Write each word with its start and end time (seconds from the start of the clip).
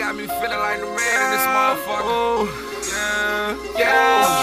got 0.00 0.16
me 0.16 0.26
feeling 0.26 0.56
like 0.56 0.80
the 0.80 0.86
man 0.86 0.96
in 0.96 1.28
this 1.28 1.44
motherfucker. 1.44 2.08
Oh. 2.08 2.48
Yeah, 2.88 3.52
yeah. 3.76 4.40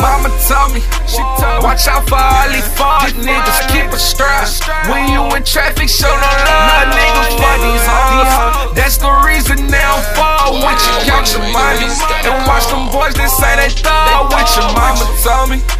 Mama 0.00 0.32
told 0.48 0.72
me, 0.72 0.80
she 1.04 1.20
told 1.36 1.60
me, 1.60 1.68
watch 1.68 1.84
out 1.84 2.08
for 2.08 2.16
all 2.16 2.48
these 2.48 2.64
fuck 2.80 3.12
niggas, 3.20 3.60
keep 3.68 3.92
a 3.92 3.98
strap. 4.00 4.48
When 4.88 5.12
you 5.12 5.20
in 5.36 5.44
traffic, 5.44 5.90
show 5.90 6.08
no 6.08 6.32
love, 6.48 6.96
nigga, 6.96 7.36
for 7.36 7.56
these 7.60 7.84
hoes. 7.84 8.72
That's 8.72 8.96
the 8.96 9.12
reason 9.20 9.68
they 9.68 9.84
don't 9.84 10.06
fall 10.16 10.56
with 10.64 10.80
you, 10.80 11.12
count 11.12 11.28
your 11.36 11.44
money. 11.52 11.92
And 12.24 12.40
watch 12.48 12.72
them 12.72 12.88
boys 12.88 13.12
that 13.20 13.28
say 13.28 13.52
they 13.60 13.68
thug 13.68 14.32
with 14.32 14.48
your 14.56 14.72
mama 14.72 15.04
told 15.20 15.52
me. 15.52 15.79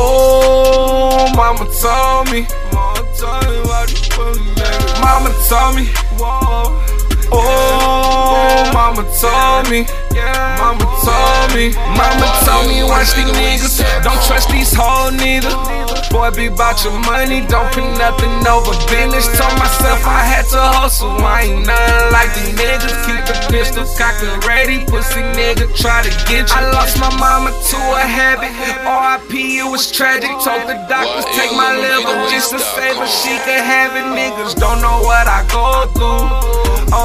Oh, 0.00 1.32
mama 1.34 1.66
told 1.80 2.30
me. 2.30 2.46
Mama 5.00 5.30
told 5.48 5.74
me. 5.76 5.90
Oh, 7.30 7.97
mama 8.88 9.04
told 9.20 9.68
me. 9.68 9.84
Mama 10.56 10.86
told 11.04 11.48
me. 11.52 11.76
Mama 11.92 12.26
told 12.44 12.66
me, 12.68 12.82
watch 12.84 13.12
these 13.12 13.28
niggas. 13.36 13.84
Don't 14.02 14.20
trust 14.24 14.48
these 14.48 14.72
hoes 14.72 15.12
neither. 15.12 15.52
Boy, 16.10 16.30
be 16.32 16.46
about 16.46 16.82
your 16.84 16.96
money. 17.04 17.44
Don't 17.46 17.68
put 17.72 17.84
nothing 18.00 18.32
over 18.48 18.72
business. 18.88 19.28
Told 19.36 19.52
myself 19.60 20.00
I 20.06 20.24
had 20.24 20.44
to 20.56 20.62
hustle. 20.80 21.10
I 21.20 21.52
ain't 21.52 21.66
nothing 21.66 22.12
like 22.12 22.32
these 22.32 22.54
niggas. 22.56 22.96
Keep 23.04 23.22
the 23.28 23.36
pistol 23.52 23.84
cocked 23.98 24.24
and 24.24 24.40
ready. 24.44 24.84
Pussy 24.86 25.20
nigga 25.36 25.68
try 25.76 26.00
to 26.02 26.12
get 26.24 26.48
you. 26.48 26.56
I 26.56 26.72
lost 26.72 26.98
my 26.98 27.12
mama 27.20 27.52
to 27.52 27.78
a 27.92 28.04
habit. 28.08 28.48
RIP, 28.88 29.32
it 29.36 29.68
was 29.68 29.92
tragic. 29.92 30.32
Told 30.40 30.64
the 30.64 30.80
doctors 30.88 31.28
take 31.36 31.52
my 31.52 31.76
liver 31.76 32.16
just 32.32 32.50
to 32.52 32.58
save 32.58 32.96
her. 32.96 33.06
She 33.06 33.36
could 33.44 33.60
have 33.60 33.92
it. 33.92 34.08
Niggas 34.16 34.56
don't 34.56 34.80
know 34.80 35.04
what 35.04 35.28
I 35.28 35.44
go 35.52 35.84
through. 35.92 36.47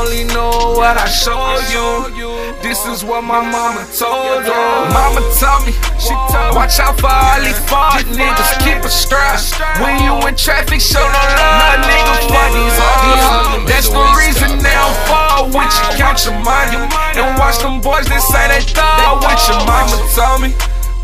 Only 0.04 0.26
know 0.36 0.76
what 0.76 1.00
I 1.00 1.08
show 1.08 1.64
you. 1.72 2.12
This 2.59 2.86
is 2.86 3.06
what 3.06 3.23
my 3.23 3.40
mama 3.40 3.88
told 3.96 4.44
you. 4.44 4.64
Mama 4.92 5.23
told 5.40 5.64
me, 5.64 5.72
she 5.96 6.12
told 6.28 6.52
me, 6.52 6.59
watch 6.59 6.76
out 6.84 7.00
for 7.00 7.08
all 7.08 7.40
these 7.40 7.56
fuck 7.72 8.04
niggas. 8.12 8.52
Keep 8.68 8.84
a 8.84 8.92
strap. 8.92 9.40
When 9.80 10.04
you 10.04 10.12
in 10.28 10.36
traffic, 10.36 10.81
show 10.81 11.00
no 11.00 11.24
love, 11.40 11.88
nigga. 11.88 12.16
For 12.28 12.48
these 12.52 12.76
hoes. 12.84 13.64
That's 13.64 13.88
the 13.88 14.04
reason 14.20 14.59
they 14.59 14.76
don't 14.76 15.00
fall 15.08 15.48
with 15.48 15.72
you. 15.72 15.88
Count 15.96 16.20
your 16.28 16.36
money 16.44 16.84
and 17.16 17.40
watch 17.40 17.64
them 17.64 17.80
boys 17.80 18.04
that 18.12 18.20
say 18.28 18.52
they 18.52 18.59
thug 18.76 19.24
with 19.24 19.40
your 19.48 19.64
mama 19.64 19.96
told 20.12 20.44
me. 20.44 20.52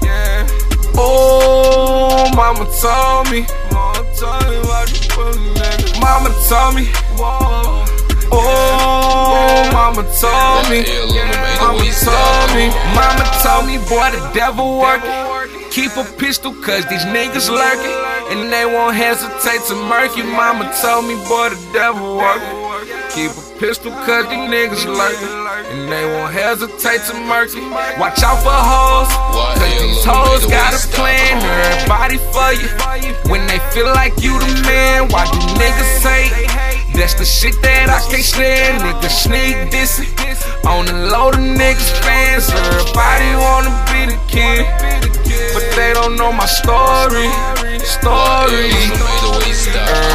Yeah 0.03 0.43
Oh, 0.99 2.27
mama 2.35 2.67
told 2.83 3.31
me. 3.31 3.47
Mama 3.71 4.03
told 6.51 6.75
me. 6.75 6.91
Oh, 8.31 8.78
mama 9.89 10.03
told 10.21 10.69
me. 10.69 10.83
Mama 11.57 11.85
told 12.05 12.49
me. 12.55 12.69
Mama 12.93 13.25
told 13.41 13.65
me, 13.65 13.77
boy, 13.89 14.09
the 14.13 14.31
devil 14.33 14.79
working. 14.79 15.09
Keep 15.71 15.97
a 15.97 16.03
pistol, 16.17 16.53
cause 16.53 16.85
these 16.89 17.05
niggas 17.05 17.49
lurking. 17.49 17.95
And 18.31 18.51
they 18.53 18.65
won't 18.65 18.95
hesitate 18.95 19.61
to 19.67 19.75
murk 19.75 20.15
you. 20.17 20.23
Mama 20.23 20.71
told 20.81 21.05
me, 21.05 21.15
boy, 21.27 21.49
the 21.49 21.73
devil 21.73 22.17
working. 22.17 22.69
Keep 23.09 23.31
a 23.31 23.59
pistol, 23.59 23.91
cause 24.05 24.25
these 24.29 24.45
niggas 24.49 24.85
lurking. 24.85 25.33
And 25.73 25.91
they 25.91 26.05
won't 26.05 26.33
hesitate 26.33 27.01
to 27.09 27.13
murk 27.25 27.53
you. 27.53 27.69
Watch 27.97 28.21
out 28.21 28.41
for 28.45 28.53
hoes, 28.53 29.09
cause 29.57 29.81
these 29.81 30.05
hoes 30.05 30.45
got 30.45 30.73
a 30.73 30.81
plan. 30.93 31.41
Everybody 31.41 32.17
for 32.33 32.53
you. 32.53 32.69
When 33.29 33.45
they 33.47 33.59
feel 33.73 33.85
like 33.93 34.13
you 34.21 34.37
the 34.39 34.49
man, 34.65 35.09
why 35.09 35.25
do 35.25 35.28
niggas 35.28 35.28
say? 35.28 35.28
That's 37.09 37.21
the 37.21 37.25
shit 37.25 37.57
that 37.63 37.89
I 37.89 37.97
can't 38.05 38.21
stand. 38.21 38.85
Niggas 38.85 39.25
sneak 39.25 39.57
dissing. 39.73 40.13
On 40.69 40.85
the 40.85 40.93
load 41.09 41.33
of 41.33 41.41
niggas 41.41 41.89
fans. 42.05 42.53
Everybody 42.53 43.33
wanna 43.33 43.73
be 43.89 44.13
the 44.13 44.19
king. 44.29 44.61
But 45.57 45.65
they 45.73 45.89
don't 45.97 46.21
know 46.21 46.29
my 46.29 46.45
story. 46.45 47.25
Story. 47.81 48.69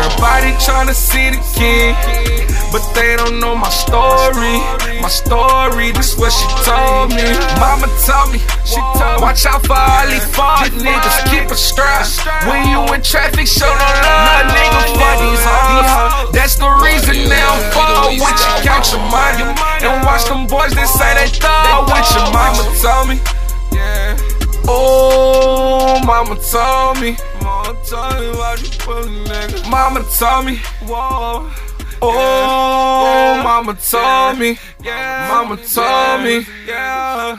Everybody 0.07 0.55
tryna 0.63 0.95
see 0.95 1.35
the 1.35 1.43
king. 1.59 1.99
But 2.71 2.87
they 2.95 3.17
don't 3.19 3.41
know 3.43 3.55
my 3.59 3.71
story. 3.71 4.63
My 5.03 5.11
story, 5.11 5.91
this 5.91 6.15
what 6.15 6.31
she 6.31 6.47
told 6.63 7.11
me. 7.11 7.27
Mama 7.59 7.91
told 8.07 8.31
me, 8.31 8.39
she 8.63 8.79
told 8.99 9.19
me, 9.19 9.23
watch 9.23 9.47
out 9.47 9.67
for 9.67 9.75
all 9.75 10.07
these 10.07 10.27
fuck 10.31 10.71
niggas. 10.79 11.19
Keep 11.27 11.51
a 11.51 11.59
strap. 11.59 12.07
When 12.47 12.71
you 12.71 12.83
in 12.95 13.03
traffic, 13.03 13.47
show 13.47 13.67
no 13.67 13.89
love, 14.07 14.47
nigga. 14.55 14.64
Count 18.75 18.91
your 18.91 19.01
money 19.09 19.43
and 19.87 20.05
watch 20.05 20.25
them 20.25 20.49
boys 20.49 20.75
that 20.75 20.89
say 20.91 21.15
they 21.15 21.31
thug 21.39 21.87
with 21.87 22.11
your 22.11 22.27
mama 22.35 22.65
told 22.83 23.09
me. 23.09 23.21
Oh, 24.67 26.01
mama 26.05 26.35
told 26.51 27.01
me. 27.01 27.17
Mama 27.41 27.79
told 27.87 28.19
me. 28.19 28.37
why 28.37 28.57
you 28.59 28.71
put 28.81 29.07
me, 29.07 29.71
mama 29.71 30.03
told 30.19 30.47
me, 30.47 30.61
Oh, 32.03 33.41
mama 33.45 33.75
told 33.75 34.39
me. 34.41 34.59
Mama 34.83 35.57
told 35.57 36.25
me. 36.25 36.45
Yeah. 36.67 37.39